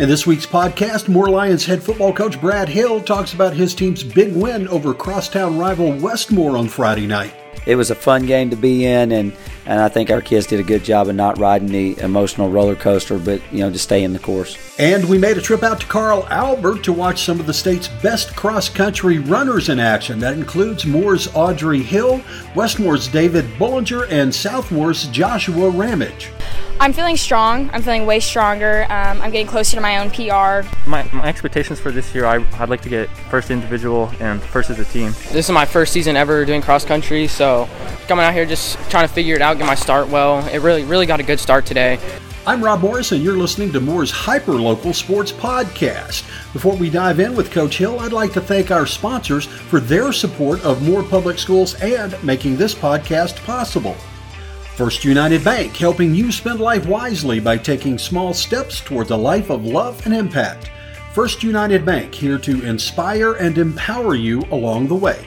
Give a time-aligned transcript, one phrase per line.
[0.00, 4.02] In this week's podcast, Moore Lions head football coach Brad Hill talks about his team's
[4.02, 7.34] big win over crosstown rival Westmoore on Friday night.
[7.66, 9.30] It was a fun game to be in, and,
[9.66, 12.76] and I think our kids did a good job of not riding the emotional roller
[12.76, 14.56] coaster, but you know, just stay in the course.
[14.78, 17.88] And we made a trip out to Carl Albert to watch some of the state's
[18.02, 20.18] best cross country runners in action.
[20.18, 22.22] That includes Moore's Audrey Hill,
[22.54, 26.30] Westmoore's David Bullinger, and Southmoore's Joshua Ramage.
[26.80, 27.68] I'm feeling strong.
[27.74, 28.84] I'm feeling way stronger.
[28.84, 30.66] Um, I'm getting closer to my own PR.
[30.88, 34.70] My, my expectations for this year, I, would like to get first individual and first
[34.70, 35.12] as a team.
[35.30, 37.68] This is my first season ever doing cross country, so
[38.08, 40.38] coming out here just trying to figure it out, get my start well.
[40.48, 41.98] It really, really got a good start today.
[42.46, 46.24] I'm Rob Morris, and you're listening to Moore's Hyper Local Sports Podcast.
[46.54, 50.12] Before we dive in with Coach Hill, I'd like to thank our sponsors for their
[50.12, 53.98] support of Moore Public Schools and making this podcast possible.
[54.80, 59.50] First United Bank, helping you spend life wisely by taking small steps towards a life
[59.50, 60.70] of love and impact.
[61.12, 65.22] First United Bank, here to inspire and empower you along the way.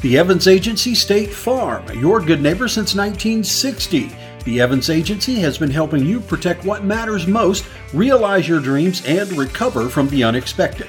[0.00, 4.10] The Evans Agency State Farm, your good neighbor since 1960.
[4.46, 9.30] The Evans Agency has been helping you protect what matters most, realize your dreams, and
[9.36, 10.88] recover from the unexpected.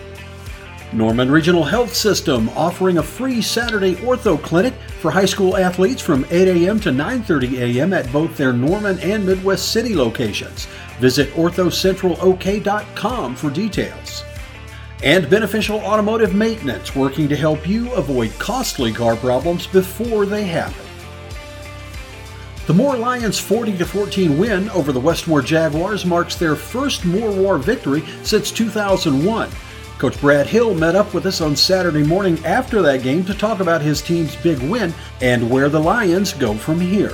[0.94, 6.26] Norman Regional Health System offering a free Saturday ortho clinic for high school athletes from
[6.30, 6.80] 8 a.m.
[6.82, 7.94] to 9:30 a.m.
[7.94, 10.68] at both their Norman and Midwest City locations.
[11.00, 14.24] Visit orthocentralok.com for details.
[15.02, 20.86] And Beneficial Automotive Maintenance working to help you avoid costly car problems before they happen.
[22.68, 27.58] The Moore Lions' 40 14 win over the Westmoore Jaguars marks their first Moore War
[27.58, 29.50] victory since 2001.
[30.00, 33.60] Coach Brad Hill met up with us on Saturday morning after that game to talk
[33.60, 37.14] about his team's big win and where the Lions go from here.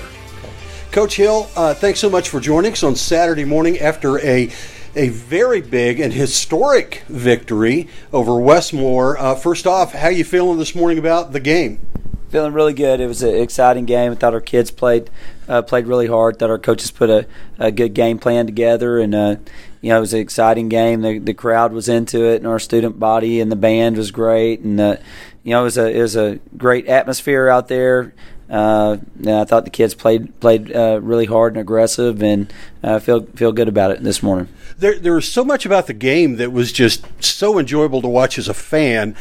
[0.91, 4.51] Coach Hill, uh, thanks so much for joining us on Saturday morning after a
[4.95, 9.17] a very big and historic victory over Westmoore.
[9.17, 11.85] Uh, first off, how you feeling this morning about the game?
[12.29, 12.99] Feeling really good.
[12.99, 14.11] It was an exciting game.
[14.11, 15.09] I thought our kids played
[15.47, 16.39] uh, played really hard.
[16.39, 17.27] Thought our coaches put a,
[17.59, 19.35] a good game plan together, and uh,
[19.81, 21.01] you know it was an exciting game.
[21.01, 24.61] The the crowd was into it, and our student body and the band was great,
[24.61, 24.97] and uh,
[25.43, 28.13] you know it was a it was a great atmosphere out there.
[28.49, 33.25] Uh, I thought the kids played played uh, really hard and aggressive, and uh, feel
[33.35, 34.49] feel good about it this morning.
[34.77, 38.37] There, there was so much about the game that was just so enjoyable to watch
[38.37, 39.15] as a fan.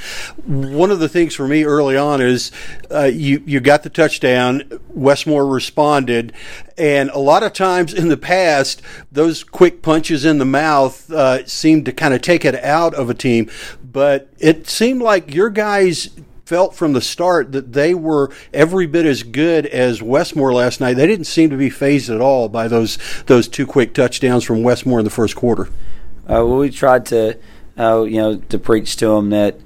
[0.45, 2.53] One of the things for me early on is
[2.91, 4.63] uh, you you got the touchdown.
[4.91, 6.34] Westmoore responded,
[6.77, 11.47] and a lot of times in the past, those quick punches in the mouth uh,
[11.47, 13.51] seemed to kind of take it out of a team.
[13.83, 16.11] But it seemed like your guys
[16.44, 20.94] felt from the start that they were every bit as good as Westmoore last night.
[20.94, 24.62] They didn't seem to be phased at all by those those two quick touchdowns from
[24.62, 25.69] Westmoore in the first quarter.
[26.25, 27.38] Uh, well, we tried to,
[27.78, 29.56] uh, you know, to preach to them that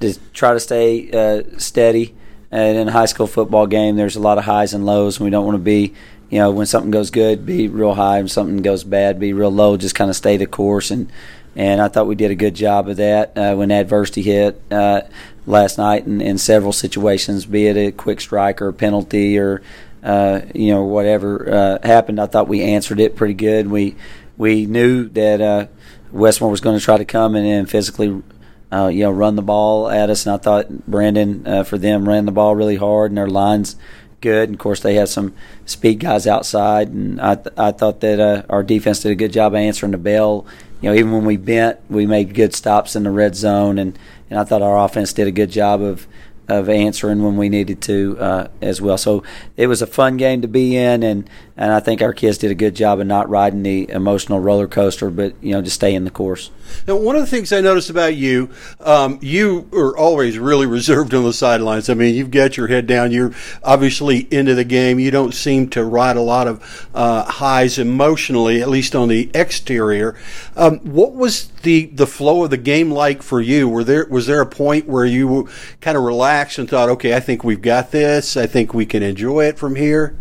[0.00, 2.14] to try to stay uh, steady.
[2.50, 5.24] And in a high school football game, there's a lot of highs and lows, and
[5.24, 5.92] we don't want to be,
[6.30, 9.50] you know, when something goes good, be real high, and something goes bad, be real
[9.50, 9.76] low.
[9.76, 11.12] Just kind of stay the course and
[11.58, 15.02] and I thought we did a good job of that uh, when adversity hit uh,
[15.48, 19.62] last night in, in, several situations, be it a quick strike or a penalty or
[20.02, 22.20] uh, you know whatever uh, happened.
[22.20, 23.68] I thought we answered it pretty good.
[23.68, 23.96] We
[24.36, 25.66] we knew that uh,
[26.12, 28.22] Westmoore was going to try to come in and physically.
[28.70, 32.26] Uh, you know, run the ball at us, and I thought Brandon for them ran
[32.26, 33.76] the ball really hard, and their lines
[34.20, 34.48] good.
[34.48, 35.34] And of course, they had some
[35.66, 39.32] speed guys outside, and I th- I thought that uh, our defense did a good
[39.32, 40.46] job of answering the bell
[40.80, 43.98] you know, even when we bent, we made good stops in the red zone, and,
[44.30, 46.06] and I thought our offense did a good job of
[46.46, 48.96] of answering when we needed to uh, as well.
[48.96, 49.22] So
[49.58, 51.28] it was a fun game to be in, and,
[51.58, 54.68] and I think our kids did a good job of not riding the emotional roller
[54.68, 56.50] coaster, but you know just stay in the course.
[56.86, 61.14] Now, one of the things I noticed about you, um, you are always really reserved
[61.14, 61.90] on the sidelines.
[61.90, 63.10] I mean, you've got your head down.
[63.10, 63.32] You're
[63.64, 65.00] obviously into the game.
[65.00, 69.28] You don't seem to ride a lot of uh, highs emotionally, at least on the
[69.34, 70.14] exterior.
[70.56, 73.68] Um, what was the the flow of the game like for you?
[73.68, 75.48] Were there was there a point where you
[75.80, 78.36] kind of relaxed and thought, okay, I think we've got this.
[78.36, 80.16] I think we can enjoy it from here.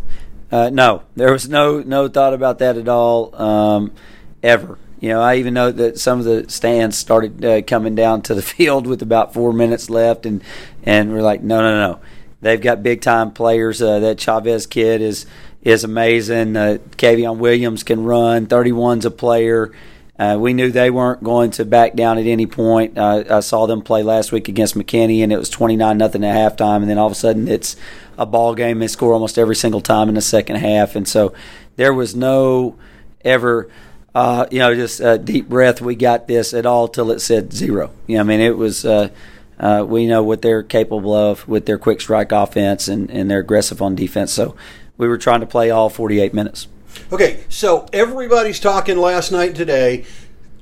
[0.51, 3.91] Uh, no, there was no no thought about that at all, um,
[4.41, 4.77] ever.
[4.99, 8.33] You know, I even know that some of the stands started uh, coming down to
[8.33, 10.41] the field with about four minutes left, and
[10.83, 11.99] and we're like, no, no, no.
[12.39, 13.81] They've got big time players.
[13.81, 15.25] Uh, that Chavez kid is
[15.61, 16.55] is amazing.
[16.55, 18.47] Uh, Kavion Williams can run.
[18.47, 19.73] 31's a player.
[20.19, 22.97] Uh, we knew they weren't going to back down at any point.
[22.97, 26.35] Uh, I saw them play last week against McKinney, and it was 29 nothing at
[26.35, 27.75] halftime, and then all of a sudden it's
[28.17, 28.79] a ball game.
[28.79, 31.33] They score almost every single time in the second half, and so
[31.75, 32.75] there was no
[33.23, 33.69] ever
[34.15, 35.79] uh, you know, just a deep breath.
[35.79, 37.91] We got this at all till it said zero.
[38.07, 38.83] You know, I mean, it was.
[38.83, 39.09] Uh,
[39.59, 43.39] uh, we know what they're capable of with their quick strike offense and, and they're
[43.39, 44.31] aggressive on defense.
[44.31, 44.55] So
[44.97, 46.67] we were trying to play all 48 minutes.
[47.11, 50.05] Okay, so everybody's talking last night and today,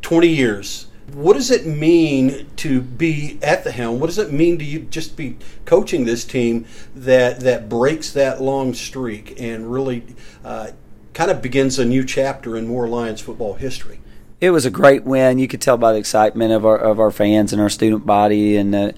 [0.01, 0.88] 20 years.
[1.13, 4.00] What does it mean to be at the helm?
[4.00, 6.65] What does it mean to you just be coaching this team
[6.95, 10.03] that that breaks that long streak and really
[10.44, 10.71] uh,
[11.13, 14.00] kind of begins a new chapter in Moore Lions football history?
[14.42, 15.39] it was a great win.
[15.39, 18.57] You could tell by the excitement of our of our fans and our student body
[18.57, 18.92] and uh,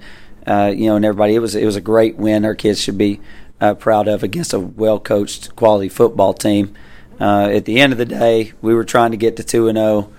[0.46, 1.36] uh, you know and everybody.
[1.36, 2.46] It was it was a great win.
[2.46, 3.20] Our kids should be
[3.62, 6.76] uh, proud of against a well coached quality football team.
[7.20, 9.78] Uh, at the end of the day, we were trying to get to two and
[9.78, 10.12] zero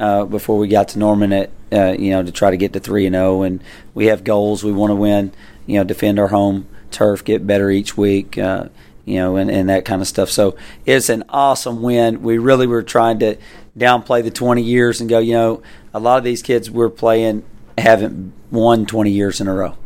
[0.00, 2.72] oh, uh, before we got to Norman at uh, you know to try to get
[2.72, 3.42] to three and zero.
[3.42, 3.62] And
[3.94, 4.64] we have goals.
[4.64, 5.32] We want to win.
[5.66, 8.38] You know, defend our home turf, get better each week
[9.06, 10.28] you know, and, and that kind of stuff.
[10.28, 12.22] So it's an awesome win.
[12.22, 13.38] We really were trying to
[13.78, 15.62] downplay the 20 years and go, you know,
[15.94, 17.44] a lot of these kids we're playing
[17.78, 19.76] haven't won 20 years in a row.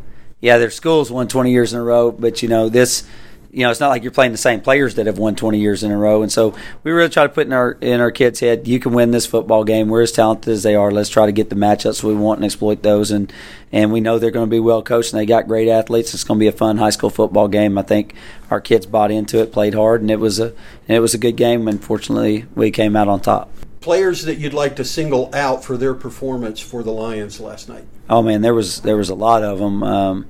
[0.41, 3.07] Yeah, their schools won 20 years in a row, but you know this
[3.53, 5.83] you know, it's not like you're playing the same players that have won 20 years
[5.83, 6.23] in a row.
[6.23, 6.55] And so
[6.85, 9.27] we really try to put in our in our kids' head, you can win this
[9.27, 9.89] football game.
[9.89, 10.91] We're as talented as they are.
[10.93, 13.11] Let's try to get the matchups we want and exploit those.
[13.11, 13.33] And
[13.73, 16.15] and we know they're going to be well coached and they got great athletes.
[16.15, 17.77] It's going to be a fun high school football game.
[17.77, 18.15] I think
[18.51, 20.47] our kids bought into it, played hard, and it was a
[20.87, 21.67] and it was a good game.
[21.67, 23.53] Unfortunately, we came out on top.
[23.81, 27.85] Players that you'd like to single out for their performance for the Lions last night.
[28.09, 29.83] Oh man, there was there was a lot of them.
[29.83, 30.29] Um,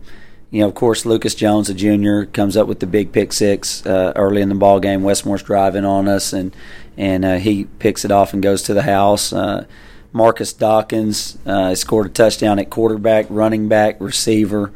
[0.50, 3.87] you know, of course, Lucas Jones, a junior, comes up with the big pick six
[3.87, 5.02] uh, early in the ball game.
[5.02, 6.55] Westmoore's driving on us, and
[6.97, 9.32] and uh, he picks it off and goes to the house.
[9.32, 9.67] Uh,
[10.12, 14.73] Marcus Dawkins uh, scored a touchdown at quarterback, running back, receiver.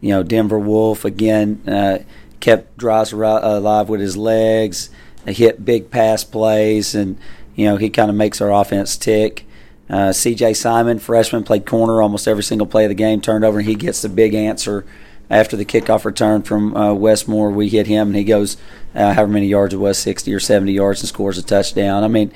[0.00, 2.04] You know, Denver Wolf again uh,
[2.38, 4.90] kept drives alive with his legs.
[5.26, 7.18] Hit big pass plays, and
[7.56, 9.44] you know he kind of makes our offense tick.
[9.90, 10.54] Uh, C.J.
[10.54, 13.20] Simon, freshman, played corner almost every single play of the game.
[13.20, 14.84] Turned over, and he gets the big answer
[15.28, 18.56] after the kickoff return from uh, Westmoore, we hit him, and he goes
[18.94, 22.04] uh, however many yards it was, 60 or 70 yards, and scores a touchdown.
[22.04, 22.32] I mean,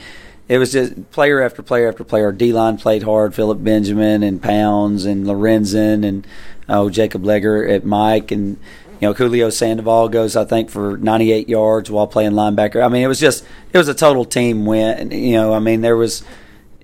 [0.51, 2.33] it was just player after player after player.
[2.33, 3.37] D line played hard.
[3.37, 6.27] Philip Benjamin and Pounds and Lorenzen and
[6.69, 8.59] oh Jacob Legger at Mike and
[9.01, 12.85] you know Julio Sandoval goes I think for 98 yards while playing linebacker.
[12.85, 15.13] I mean it was just it was a total team win.
[15.13, 16.25] You know I mean there was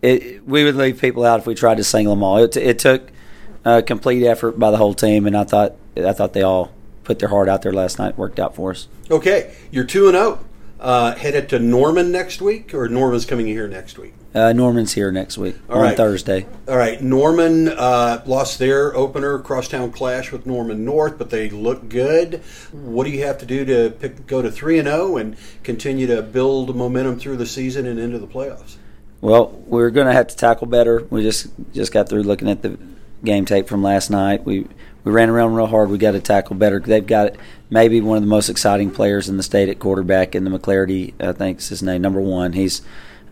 [0.01, 2.37] it, we would leave people out if we tried to single them all.
[2.39, 3.11] It, it took
[3.65, 6.73] a complete effort by the whole team, and I thought I thought they all
[7.05, 8.19] put their heart out there last night.
[8.19, 8.89] Worked out for us.
[9.11, 10.39] Okay, you're two and zero.
[10.41, 10.47] Oh.
[10.79, 14.13] Uh, headed to Norman next week, or Norman's coming here next week.
[14.35, 15.97] Uh, Norman's here next week All on right.
[15.97, 16.47] Thursday.
[16.69, 17.01] All right.
[17.01, 22.43] Norman uh, lost their opener crosstown clash with Norman North, but they look good.
[22.73, 25.37] What do you have to do to pick, go to three and zero oh and
[25.63, 28.77] continue to build momentum through the season and into the playoffs?
[29.23, 31.07] Well, we're going to have to tackle better.
[31.09, 32.79] We just just got through looking at the
[33.25, 34.45] game tape from last night.
[34.45, 34.67] We
[35.07, 35.89] we ran around real hard.
[35.89, 36.81] We got to tackle better.
[36.81, 37.37] They've got
[37.71, 41.15] maybe one of the most exciting players in the state at quarterback, in the McClarity,
[41.21, 42.55] I think is his name, number one.
[42.55, 42.83] He's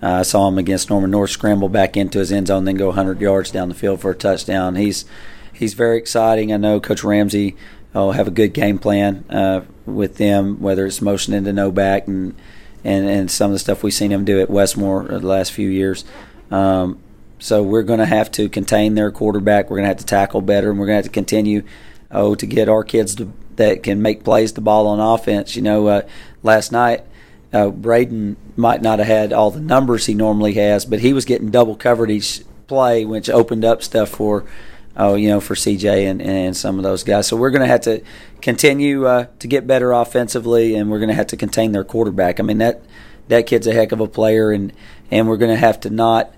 [0.00, 2.86] uh, I saw him against Norman North scramble back into his end zone, then go
[2.86, 4.76] 100 yards down the field for a touchdown.
[4.76, 5.04] He's
[5.52, 6.52] he's very exciting.
[6.52, 7.56] I know Coach Ramsey
[7.92, 12.06] will have a good game plan uh, with them, whether it's motion into no back
[12.06, 12.36] and,
[12.84, 15.68] and and some of the stuff we've seen him do at Westmoore the last few
[15.68, 16.04] years.
[16.52, 17.00] Um,
[17.44, 19.68] so we're going to have to contain their quarterback.
[19.68, 21.62] We're going to have to tackle better, and we're going to have to continue
[22.10, 25.54] oh to get our kids to, that can make plays the ball on offense.
[25.54, 26.08] You know, uh,
[26.42, 27.02] last night
[27.52, 31.26] uh, Braden might not have had all the numbers he normally has, but he was
[31.26, 34.46] getting double covered each play, which opened up stuff for.
[34.96, 37.26] Oh, you know, for CJ and, and some of those guys.
[37.26, 38.00] So we're going to have to
[38.40, 42.38] continue uh, to get better offensively, and we're going to have to contain their quarterback.
[42.38, 42.80] I mean that
[43.26, 44.72] that kid's a heck of a player, and
[45.10, 46.32] and we're going to have to not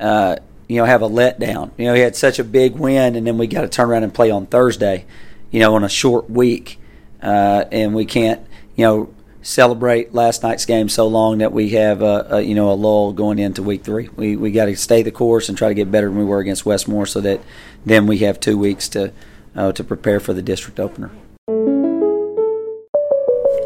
[0.00, 0.36] uh,
[0.70, 1.72] you know, have a letdown.
[1.76, 4.04] You know, he had such a big win, and then we got to turn around
[4.04, 5.04] and play on Thursday,
[5.50, 6.78] you know, on a short week,
[7.20, 8.40] uh, and we can't,
[8.76, 12.70] you know, celebrate last night's game so long that we have a, a you know
[12.70, 14.10] a lull going into week three.
[14.14, 16.38] We we got to stay the course and try to get better than we were
[16.38, 17.40] against Westmoore, so that
[17.84, 19.12] then we have two weeks to
[19.56, 21.10] uh, to prepare for the district opener.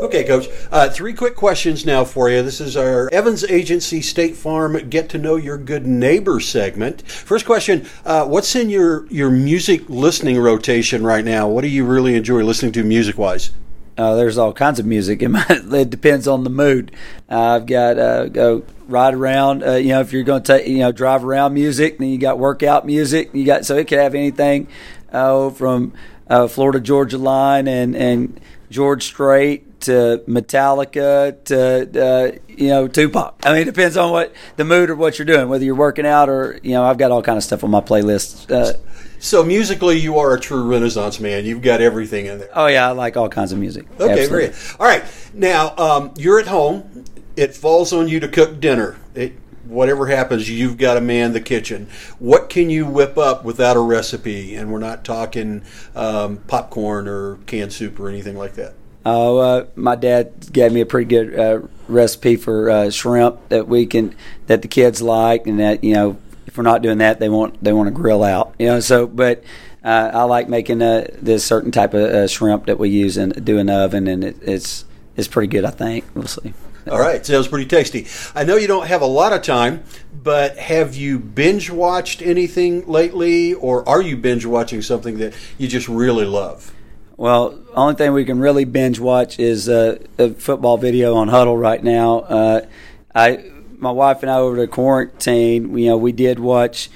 [0.05, 0.49] Okay, Coach.
[0.71, 2.43] Uh, three quick questions now for you.
[2.43, 7.09] This is our Evans Agency State Farm Get to Know Your Good Neighbor segment.
[7.09, 11.49] First question uh, What's in your, your music listening rotation right now?
[11.49, 13.53] What do you really enjoy listening to music wise?
[13.97, 15.27] Uh, there's all kinds of music.
[15.27, 16.93] Might, it depends on the mood.
[17.31, 19.65] Uh, I've got uh, go ride around.
[19.65, 22.19] Uh, you know, if you're going to take you know drive around music, then you
[22.19, 23.31] got workout music.
[23.33, 24.69] You got so it could have anything
[25.13, 25.95] uh, from
[26.29, 28.39] uh, Florida Georgia Line and and
[28.71, 33.41] George Strait to Metallica to uh, you know Tupac.
[33.45, 36.07] I mean, it depends on what the mood or what you're doing, whether you're working
[36.07, 38.51] out or you know I've got all kind of stuff on my playlist.
[38.51, 38.79] Uh,
[39.19, 41.45] so musically, you are a true Renaissance man.
[41.45, 42.51] You've got everything in there.
[42.55, 43.87] Oh yeah, I like all kinds of music.
[43.99, 44.53] Okay, great.
[44.79, 47.05] All right, now um, you're at home.
[47.37, 48.97] It falls on you to cook dinner.
[49.15, 49.33] It,
[49.67, 51.89] whatever happens, you've got to man the kitchen.
[52.19, 54.55] What can you whip up without a recipe?
[54.55, 55.63] And we're not talking
[55.95, 58.75] um, popcorn or canned soup or anything like that.
[59.07, 63.69] Oh, uh, my dad gave me a pretty good uh, recipe for uh, shrimp that
[63.69, 64.15] we can
[64.47, 67.63] that the kids like, and that you know if we're not doing that, they want
[67.63, 68.55] they want to grill out.
[68.59, 69.45] You know, so but.
[69.85, 73.45] Uh, I like making uh, this certain type of uh, shrimp that we use and
[73.45, 75.67] do in the oven, and it, it's it's pretty good.
[75.67, 76.55] I think we'll see.
[76.91, 78.07] All right, sounds pretty tasty.
[78.35, 79.85] I know you don't have a lot of time,
[80.23, 85.67] but have you binge watched anything lately, or are you binge watching something that you
[85.67, 86.75] just really love?
[87.17, 91.59] Well, only thing we can really binge watch is uh, a football video on Hudl
[91.59, 92.21] right now.
[92.21, 92.67] Uh,
[93.15, 96.91] I, my wife and I over the quarantine, you know, we did watch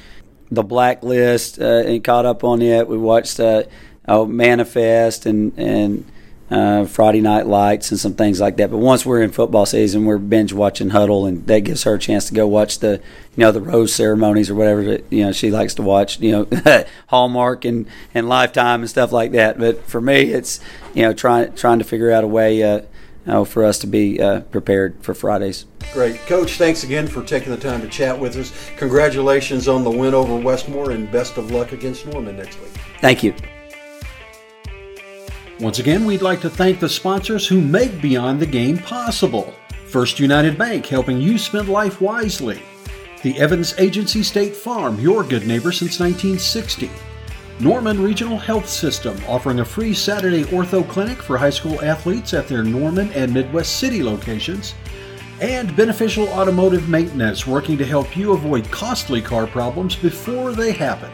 [0.50, 2.88] the Blacklist uh, and caught up on it.
[2.88, 3.64] We watched uh,
[4.08, 6.04] oh, Manifest and and
[6.50, 8.70] uh, Friday Night Lights and some things like that.
[8.70, 11.98] But once we're in football season, we're binge watching Hudl, and that gives her a
[11.98, 13.00] chance to go watch the
[13.36, 16.20] you know the rose ceremonies or whatever that you know she likes to watch.
[16.20, 19.58] You know Hallmark and and Lifetime and stuff like that.
[19.58, 20.60] But for me, it's
[20.94, 22.62] you know trying trying to figure out a way.
[22.62, 22.82] Uh,
[23.26, 25.66] you know, for us to be uh, prepared for Fridays.
[25.92, 26.16] Great.
[26.20, 28.70] Coach, thanks again for taking the time to chat with us.
[28.78, 32.70] Congratulations on the win over Westmoore and best of luck against Norman next week.
[33.02, 33.34] Thank you.
[35.60, 39.52] Once again, we'd like to thank the sponsors who make Beyond the Game possible.
[39.86, 42.62] First United Bank, helping you spend life wisely.
[43.24, 46.88] The Evans Agency State Farm, your good neighbor since 1960.
[47.58, 52.46] Norman Regional Health System, offering a free Saturday ortho clinic for high school athletes at
[52.46, 54.76] their Norman and Midwest City locations.
[55.40, 61.10] And Beneficial Automotive Maintenance, working to help you avoid costly car problems before they happen.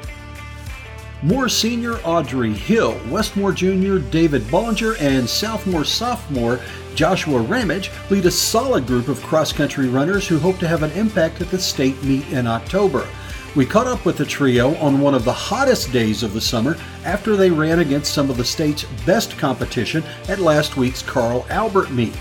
[1.25, 6.61] Moore Senior Audrey Hill, Westmoore Junior David Bollinger, and Southmoore Sophomore
[6.95, 10.91] Joshua Ramage lead a solid group of cross country runners who hope to have an
[10.91, 13.09] impact at the state meet in October.
[13.57, 16.77] We caught up with the trio on one of the hottest days of the summer
[17.07, 21.91] after they ran against some of the state's best competition at last week's Carl Albert
[21.91, 22.15] meet.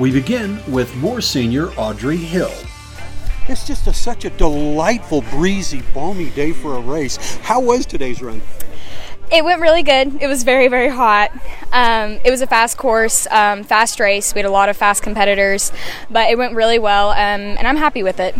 [0.00, 2.50] We begin with Moore Senior Audrey Hill.
[3.48, 7.16] It's just a, such a delightful, breezy, balmy day for a race.
[7.36, 8.42] How was today's run?
[9.30, 10.22] It went really good.
[10.22, 11.30] It was very, very hot.
[11.70, 14.34] Um, it was a fast course, um, fast race.
[14.34, 15.70] We had a lot of fast competitors,
[16.10, 18.34] but it went really well, um, and I'm happy with it.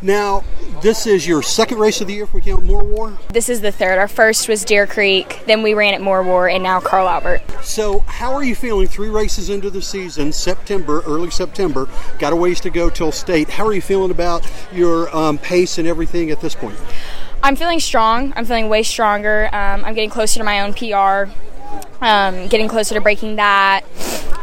[0.00, 0.44] Now,
[0.80, 3.18] this is your second race of the year if we count Moore War?
[3.28, 3.98] This is the third.
[3.98, 7.42] Our first was Deer Creek, then we ran at Moore War, and now Carl Albert.
[7.62, 11.86] So, how are you feeling three races into the season, September, early September?
[12.18, 13.50] Got a ways to go till state.
[13.50, 16.78] How are you feeling about your um, pace and everything at this point?
[17.42, 18.32] I'm feeling strong.
[18.36, 19.46] I'm feeling way stronger.
[19.46, 21.32] Um, I'm getting closer to my own PR.
[22.04, 23.82] Um, getting closer to breaking that.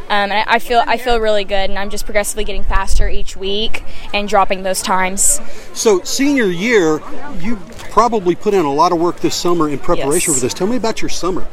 [0.10, 3.36] Um, and I feel I feel really good, and I'm just progressively getting faster each
[3.36, 3.84] week
[4.14, 5.42] and dropping those times.
[5.74, 7.02] So senior year,
[7.40, 7.58] you
[7.92, 10.40] probably put in a lot of work this summer in preparation yes.
[10.40, 10.54] for this.
[10.54, 11.48] Tell me about your summer.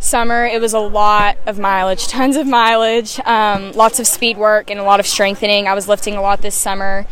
[0.00, 4.68] Summer, it was a lot of mileage, tons of mileage, um, lots of speed work,
[4.68, 5.68] and a lot of strengthening.
[5.68, 7.06] I was lifting a lot this summer,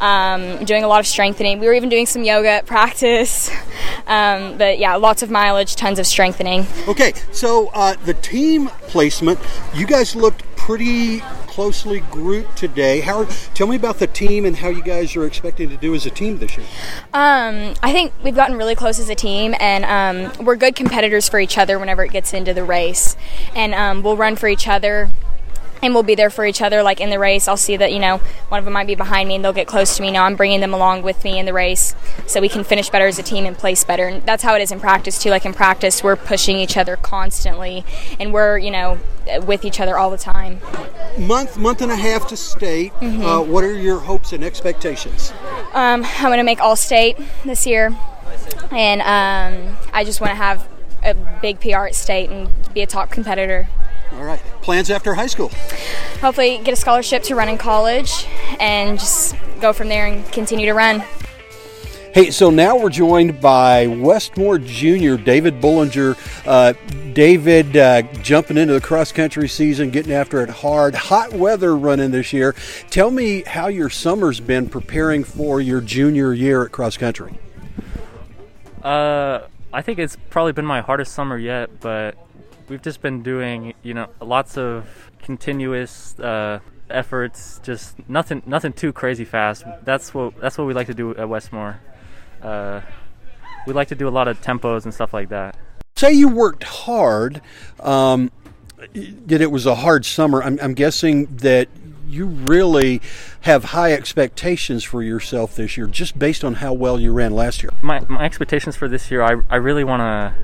[0.00, 1.58] um, doing a lot of strengthening.
[1.58, 3.50] We were even doing some yoga at practice.
[4.08, 6.66] Um, but yeah, lots of mileage, tons of strengthening.
[6.88, 9.38] Okay, so uh, the team placement,
[9.74, 10.27] you guys looked
[10.68, 13.00] pretty closely grouped today.
[13.00, 13.24] How?
[13.54, 16.10] Tell me about the team and how you guys are expecting to do as a
[16.10, 16.66] team this year.
[17.14, 21.26] Um, I think we've gotten really close as a team, and um, we're good competitors
[21.26, 23.16] for each other whenever it gets into the race,
[23.56, 25.08] and um, we'll run for each other
[25.82, 27.48] and we'll be there for each other like in the race.
[27.48, 28.18] I'll see that you know
[28.48, 30.10] one of them might be behind me and they'll get close to me.
[30.10, 31.94] Now i'm bringing them along with me in the race
[32.26, 34.08] so we can finish better as a team and place better.
[34.08, 35.30] And that's how it is in practice too.
[35.30, 37.84] Like in practice we're pushing each other constantly
[38.18, 38.98] and we're you know
[39.46, 40.60] with each other all the time.
[41.18, 42.92] Month month and a half to state.
[42.94, 43.24] Mm-hmm.
[43.24, 45.32] uh, what are your hopes and expectations?
[45.72, 47.96] Um, i'm going to make all state this year.
[48.70, 50.68] And um, i just want to have
[51.04, 53.68] a big pr at state and be a top competitor
[54.12, 54.40] all right.
[54.62, 55.50] Plans after high school?
[56.20, 58.26] Hopefully, get a scholarship to run in college
[58.60, 61.02] and just go from there and continue to run.
[62.14, 66.16] Hey, so now we're joined by Westmoore Junior David Bullinger.
[66.46, 66.72] Uh,
[67.12, 70.94] David uh, jumping into the cross country season, getting after it hard.
[70.94, 72.54] Hot weather running this year.
[72.90, 77.38] Tell me how your summer's been preparing for your junior year at cross country.
[78.82, 82.16] Uh, I think it's probably been my hardest summer yet, but
[82.68, 86.60] we've just been doing you know lots of continuous uh,
[86.90, 89.64] efforts, just nothing nothing too crazy fast.
[89.84, 91.76] That's what that's what we like to do at Westmoore.
[92.42, 92.80] Uh,
[93.66, 95.56] we like to do a lot of tempos and stuff like that.
[95.96, 97.40] Say you worked hard.
[97.80, 98.30] Um,
[99.26, 100.40] that it was a hard summer.
[100.40, 101.68] I'm, I'm guessing that
[102.06, 103.02] you really
[103.40, 107.62] have high expectations for yourself this year, just based on how well you ran last
[107.62, 107.70] year.
[107.82, 110.34] My my expectations for this year, I I really want to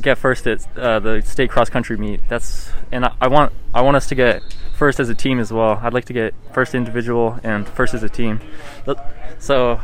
[0.00, 2.20] get first at uh, the state cross country meet.
[2.28, 4.42] That's and I, I, want I want us to get
[4.76, 5.78] first as a team as well.
[5.82, 8.40] I'd like to get first individual and first as a team.
[9.38, 9.80] So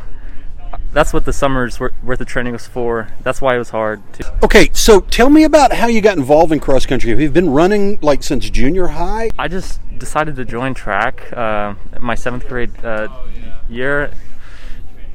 [0.91, 3.09] that's what the summer's worth of training was for.
[3.21, 4.01] That's why it was hard.
[4.13, 7.09] To- okay, so tell me about how you got involved in cross country.
[7.11, 9.29] Have you been running like since junior high?
[9.37, 13.07] I just decided to join track uh, my seventh grade uh,
[13.69, 14.11] year,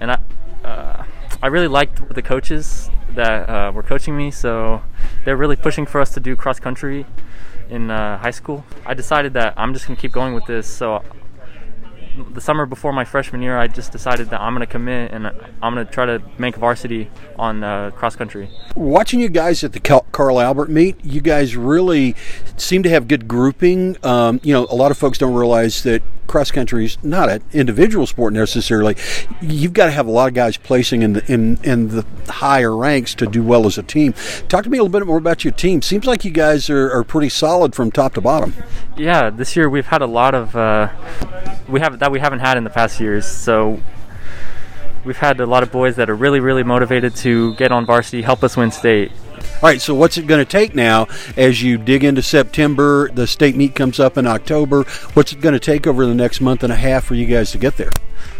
[0.01, 0.19] and I
[0.65, 1.05] uh,
[1.43, 4.31] I really liked the coaches that uh, were coaching me.
[4.31, 4.83] So
[5.25, 7.07] they're really pushing for us to do cross country
[7.69, 8.65] in uh, high school.
[8.85, 10.69] I decided that I'm just gonna keep going with this.
[10.69, 11.03] So
[12.33, 15.27] the summer before my freshman year, I just decided that I'm going to commit and
[15.63, 18.51] I'm going to try to make varsity on uh, cross country.
[18.75, 22.17] Watching you guys at the Carl Albert meet, you guys really
[22.57, 23.97] seem to have good grouping.
[24.05, 27.43] Um, you know, a lot of folks don't realize that cross country is not an
[27.53, 28.97] individual sport necessarily.
[29.43, 32.75] You've got to have a lot of guys placing in the in, in the higher
[32.77, 34.15] ranks to do well as a team.
[34.49, 35.83] Talk to me a little bit more about your team.
[35.83, 38.55] Seems like you guys are, are pretty solid from top to bottom.
[38.97, 40.91] Yeah, this year we've had a lot of uh,
[41.69, 43.27] we have that we haven't had in the past years.
[43.27, 43.81] So
[45.05, 48.23] we've had a lot of boys that are really really motivated to get on varsity,
[48.23, 49.11] help us win state.
[49.63, 53.11] All right, so what's it going to take now as you dig into September?
[53.11, 54.85] The state meet comes up in October.
[55.13, 57.51] What's it going to take over the next month and a half for you guys
[57.51, 57.91] to get there?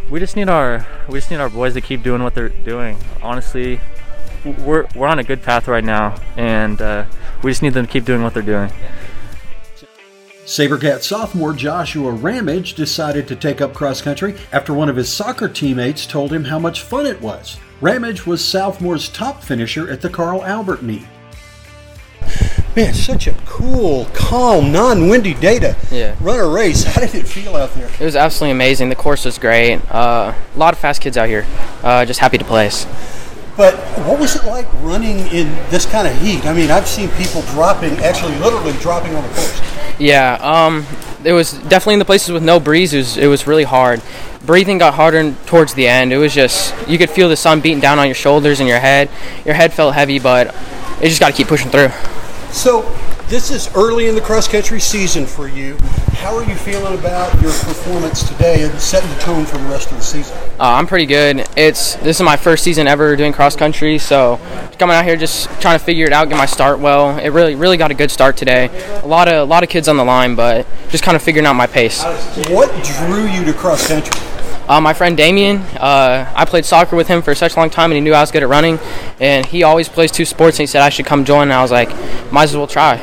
[0.09, 2.97] We just need our we just need our boys to keep doing what they're doing.
[3.23, 3.81] Honestly,
[4.61, 7.05] we're we're on a good path right now, and uh,
[7.43, 8.73] we just need them to keep doing what they're doing.
[10.47, 15.51] Sabercat sophomore Joshua Ramage decided to take up cross country after one of his soccer
[15.51, 17.59] teammates told him how much fun it was.
[17.81, 21.07] Ramage was Southmoore's top finisher at the Carl Albert meet.
[22.77, 26.15] Man, such a cool, calm, non-windy day to yeah.
[26.21, 26.85] run a race.
[26.95, 27.91] How did it feel out there?
[27.99, 28.91] It was absolutely amazing.
[28.91, 29.81] The course was great.
[29.91, 31.47] Uh, a lot of fast kids out here.
[31.83, 32.87] Uh, just happy to place.
[33.57, 33.75] But
[34.07, 36.47] what was it like running in this kind of heat?
[36.47, 39.61] I mean, I've seen people dropping, actually, literally dropping on the course.
[39.99, 40.87] Yeah, um,
[41.25, 42.95] it was definitely in the places with no breeze.
[42.95, 44.01] It was, it was really hard.
[44.47, 46.13] Breathing got harder towards the end.
[46.13, 48.79] It was just you could feel the sun beating down on your shoulders and your
[48.79, 49.11] head.
[49.45, 50.55] Your head felt heavy, but
[51.01, 51.89] you just got to keep pushing through.
[52.53, 52.83] So
[53.29, 55.79] this is early in the cross country season for you.
[56.15, 59.91] How are you feeling about your performance today and setting the tone for the rest
[59.91, 60.37] of the season?
[60.59, 61.49] Uh, I'm pretty good.
[61.57, 64.39] It's this is my first season ever doing cross country, so
[64.79, 67.17] coming out here just trying to figure it out, get my start well.
[67.19, 68.69] It really really got a good start today.
[69.03, 71.47] A lot of a lot of kids on the line, but just kind of figuring
[71.47, 72.03] out my pace.
[72.51, 74.11] What drew you to cross country?
[74.71, 77.91] Uh, my friend Damien, uh, I played soccer with him for such a long time,
[77.91, 78.79] and he knew I was good at running.
[79.19, 81.43] And he always plays two sports, and he said I should come join.
[81.43, 81.91] And I was like,
[82.31, 82.99] might as well try.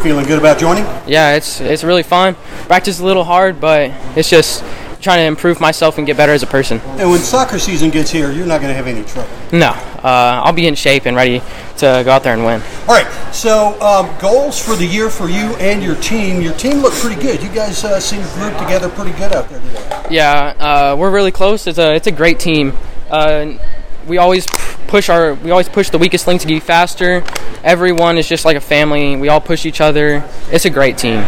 [0.00, 0.84] Feeling good about joining?
[1.08, 2.36] Yeah, it's it's really fun.
[2.68, 4.62] Practice a little hard, but it's just
[5.00, 6.80] trying to improve myself and get better as a person.
[6.98, 9.30] And when soccer season gets here, you're not going to have any trouble.
[9.52, 11.40] No, uh, I'll be in shape and ready
[11.78, 12.60] to go out there and win.
[12.88, 13.06] All right.
[13.32, 16.40] So um, goals for the year for you and your team.
[16.40, 17.42] Your team looked pretty good.
[17.42, 20.06] You guys uh, seem grouped together pretty good out there today.
[20.10, 21.66] Yeah, uh, we're really close.
[21.66, 22.72] It's a it's a great team.
[23.10, 23.52] Uh,
[24.06, 24.46] we always
[24.88, 27.22] push our we always push the weakest link to be faster.
[27.62, 29.16] Everyone is just like a family.
[29.16, 30.24] We all push each other.
[30.50, 31.26] It's a great team.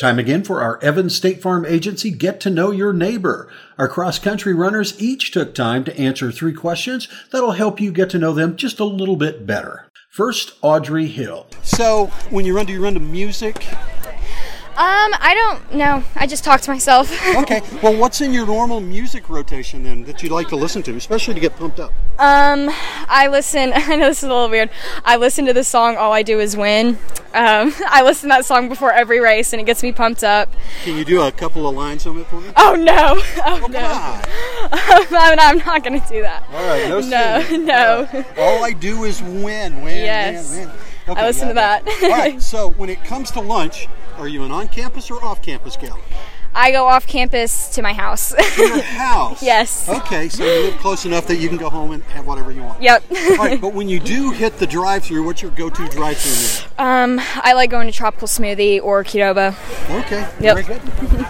[0.00, 3.48] Time again for our Evans State Farm Agency Get to Know Your Neighbor.
[3.78, 8.10] Our cross country runners each took time to answer three questions that'll help you get
[8.10, 9.86] to know them just a little bit better.
[10.10, 11.46] First, Audrey Hill.
[11.62, 13.68] So, when you run, do you run to music?
[14.76, 16.02] Um, I don't know.
[16.16, 17.08] I just talk to myself.
[17.36, 17.62] okay.
[17.80, 21.34] Well, what's in your normal music rotation then that you like to listen to, especially
[21.34, 21.92] to get pumped up?
[22.18, 22.68] Um,
[23.08, 23.72] I listen.
[23.74, 24.70] I know this is a little weird.
[25.04, 26.98] I listen to the song "All I Do Is Win."
[27.34, 30.52] Um, I listen to that song before every race, and it gets me pumped up.
[30.82, 32.50] Can you do a couple of lines on it for me?
[32.56, 33.14] Oh no!
[33.44, 35.18] Oh, oh no!
[35.18, 36.42] I'm, I'm not going to do that.
[36.52, 36.88] All right.
[36.88, 36.98] No.
[37.00, 37.56] No.
[37.64, 38.24] No.
[38.36, 39.82] All, all I do is win.
[39.82, 39.98] Win.
[39.98, 40.50] Yes.
[40.50, 40.76] Win, win.
[41.06, 42.02] Okay, I listen yeah, to that.
[42.02, 42.42] All right.
[42.42, 45.98] So when it comes to lunch, are you an on-campus or off-campus gal?
[46.56, 48.32] I go off campus to my house.
[48.32, 49.42] to your house?
[49.42, 49.88] yes.
[49.88, 52.62] Okay, so you live close enough that you can go home and have whatever you
[52.62, 52.80] want.
[52.80, 53.04] Yep.
[53.10, 56.88] All right, but when you do hit the drive-through, what's your go-to drive-through meal?
[56.88, 59.56] Um, I like going to Tropical Smoothie or Qdoba.
[60.04, 60.20] Okay.
[60.40, 60.64] Yep.
[60.64, 61.26] Very good.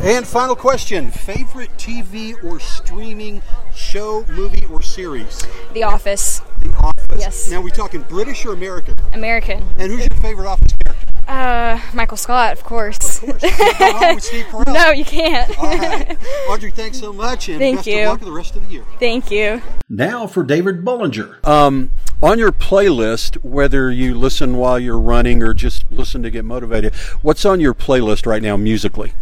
[0.00, 5.46] and final question: favorite TV or streaming show, movie, or series?
[5.72, 6.40] The Office.
[6.62, 7.20] The Office.
[7.20, 7.48] Yes.
[7.50, 8.96] Now we talking British or American?
[9.12, 9.62] American.
[9.78, 11.01] And who's your favorite office character?
[11.28, 13.22] Uh, Michael Scott, of course.
[13.22, 13.42] Of course.
[13.42, 14.72] Can't go wrong with Steve Carell.
[14.74, 15.58] no, you can't.
[15.58, 16.18] All right.
[16.48, 18.00] Audrey, thanks so much, and Thank best you.
[18.02, 18.84] of luck for the rest of the year.
[18.98, 19.62] Thank you.
[19.88, 21.38] Now for David Bullinger.
[21.44, 21.90] Um,
[22.22, 26.94] on your playlist, whether you listen while you're running or just listen to get motivated,
[27.22, 29.12] what's on your playlist right now musically?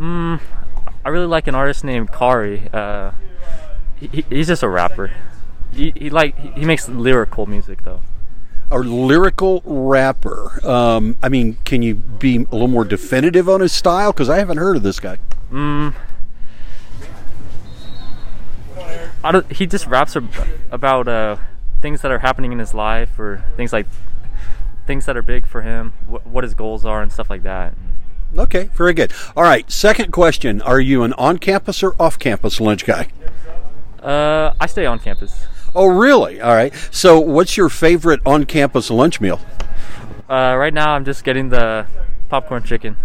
[0.00, 0.38] I
[1.08, 2.68] really like an artist named Kari.
[2.72, 3.12] Uh,
[3.96, 5.12] he, he- he's just a rapper.
[5.72, 8.00] He, he like he makes lyrical music though.
[8.74, 10.58] A lyrical rapper.
[10.66, 14.12] Um, I mean, can you be a little more definitive on his style?
[14.12, 15.18] Because I haven't heard of this guy.
[15.52, 15.92] I
[19.30, 20.16] don't, he just raps
[20.72, 21.36] about uh,
[21.80, 23.86] things that are happening in his life or things like
[24.88, 27.74] things that are big for him, wh- what his goals are and stuff like that.
[28.36, 29.12] Okay, very good.
[29.36, 30.60] All right, second question.
[30.60, 33.06] Are you an on campus or off campus lunch guy?
[34.02, 35.46] Uh, I stay on campus.
[35.74, 36.40] Oh, really?
[36.40, 36.72] All right.
[36.90, 39.40] So, what's your favorite on campus lunch meal?
[40.30, 41.86] Uh, right now, I'm just getting the
[42.28, 42.96] popcorn chicken.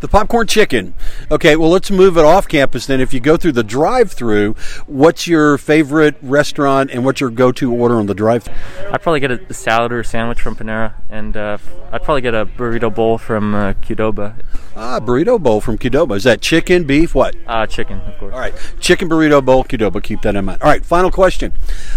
[0.00, 0.94] The popcorn chicken.
[1.30, 3.00] Okay, well, let's move it off campus then.
[3.00, 4.54] If you go through the drive through,
[4.86, 8.54] what's your favorite restaurant and what's your go to order on the drive through?
[8.90, 11.58] I'd probably get a, a salad or a sandwich from Panera, and uh,
[11.92, 14.42] I'd probably get a burrito bowl from uh, Qdoba.
[14.76, 16.16] Ah, burrito bowl from Qdoba.
[16.16, 17.34] Is that chicken, beef, what?
[17.46, 18.34] Uh, chicken, of course.
[18.34, 20.02] All right, chicken burrito bowl, Qdoba.
[20.02, 20.60] Keep that in mind.
[20.62, 21.54] All right, final question.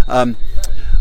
[0.07, 0.37] Um,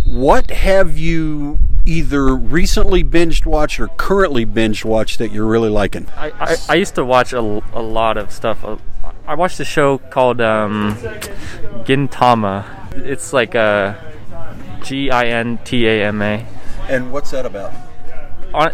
[0.04, 6.06] what have you either recently binged watched or currently binged watched that you're really liking?
[6.16, 8.64] I, I, I used to watch a, a lot of stuff.
[8.64, 8.76] Uh,
[9.26, 10.96] I watched a show called um,
[11.84, 12.64] Gintama.
[12.96, 13.96] It's like a
[14.82, 16.46] G I N T A M A.
[16.88, 17.72] And what's that about?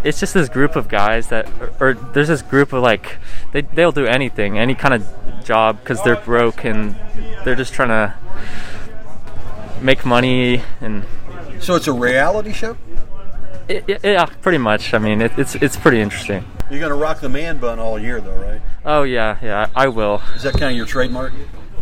[0.04, 3.16] It's just this group of guys that, or, or there's this group of like,
[3.52, 6.94] they they'll do anything, any kind of job because they're broke and
[7.44, 8.14] they're just trying to
[9.80, 11.04] make money and
[11.62, 12.76] So it's a reality show?
[13.68, 14.92] it, it- yeah, pretty much.
[14.94, 16.44] I mean, it, it's it's pretty interesting.
[16.70, 18.60] You're going to rock the man bun all year, though, right?
[18.84, 20.22] Oh yeah, yeah, I will.
[20.34, 21.32] Is that kind of your trademark?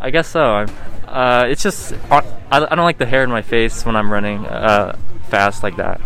[0.01, 0.43] I guess so.
[0.43, 0.69] I'm,
[1.07, 4.47] uh, it's just I, I don't like the hair in my face when I'm running
[4.47, 4.97] uh,
[5.29, 6.01] fast like that.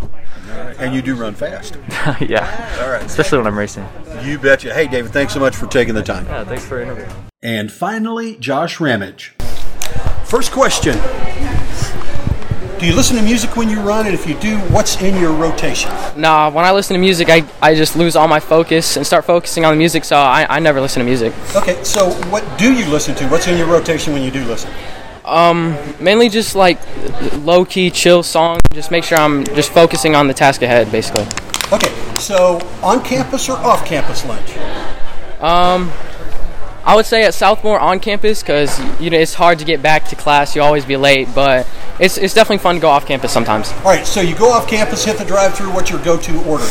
[0.78, 1.76] And you do run fast.
[2.20, 2.78] yeah.
[2.82, 3.02] All right.
[3.02, 3.86] Especially when I'm racing.
[4.22, 4.72] You betcha.
[4.72, 6.26] Hey, David, thanks so much for taking the time.
[6.26, 6.44] Yeah.
[6.44, 7.10] Thanks for interviewing.
[7.42, 9.34] And finally, Josh Ramage.
[10.24, 10.94] First question
[12.78, 14.06] Do you listen to music when you run?
[14.06, 15.90] And if you do, what's in your rotation?
[16.16, 19.24] Nah, when I listen to music, I, I just lose all my focus and start
[19.24, 21.32] focusing on the music, so I, I never listen to music.
[21.54, 23.28] Okay, so what do you listen to?
[23.28, 24.70] What's in your rotation when you do listen?
[25.24, 26.78] Um, Mainly just like
[27.38, 31.26] low key, chill songs, just make sure I'm just focusing on the task ahead, basically.
[31.72, 34.56] Okay, so on campus or off campus lunch?
[36.86, 40.04] I would say at Southmoore on campus because you know it's hard to get back
[40.08, 40.54] to class.
[40.54, 41.66] You always be late, but
[41.98, 43.72] it's, it's definitely fun to go off campus sometimes.
[43.78, 45.72] All right, so you go off campus, hit the drive through.
[45.72, 46.64] What's your go to order?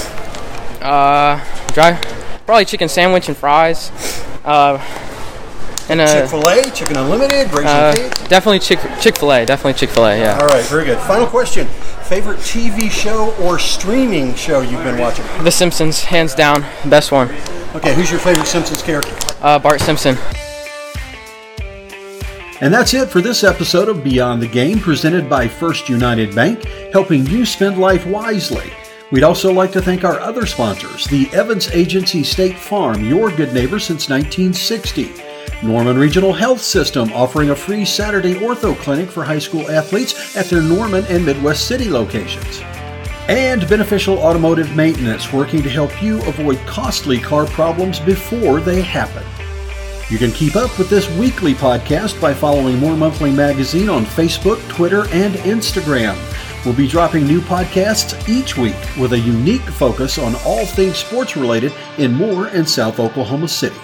[0.82, 2.00] Uh, dry,
[2.46, 3.92] probably chicken sandwich and fries.
[4.46, 4.78] Uh,
[5.90, 7.94] and uh, Chick fil A, Chicken Unlimited, uh,
[8.28, 9.46] definitely Chick Chick Fil A.
[9.46, 10.18] Definitely Chick Fil A.
[10.18, 10.38] Yeah.
[10.40, 11.00] All right, very good.
[11.00, 11.68] Final question
[12.14, 15.26] Favorite TV show or streaming show you've been watching?
[15.44, 17.28] The Simpsons, hands down, best one.
[17.74, 19.16] Okay, who's your favorite Simpsons character?
[19.42, 20.16] Uh, Bart Simpson.
[22.62, 26.64] And that's it for this episode of Beyond the Game, presented by First United Bank,
[26.94, 28.72] helping you spend life wisely.
[29.12, 33.56] We'd also like to thank our other sponsors, the Evans Agency State Farm, your good
[33.56, 35.33] neighbor since 1960.
[35.64, 40.48] Norman Regional Health System, offering a free Saturday ortho clinic for high school athletes at
[40.48, 42.60] their Norman and Midwest City locations.
[43.30, 49.24] And Beneficial Automotive Maintenance, working to help you avoid costly car problems before they happen.
[50.10, 54.60] You can keep up with this weekly podcast by following Moore Monthly Magazine on Facebook,
[54.68, 56.18] Twitter, and Instagram.
[56.66, 61.38] We'll be dropping new podcasts each week with a unique focus on all things sports
[61.38, 63.80] related in Moore and South Oklahoma City.